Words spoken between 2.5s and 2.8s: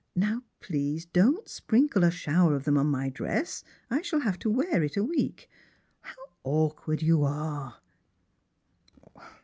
of them